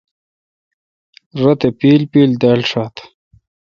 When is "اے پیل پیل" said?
1.65-2.31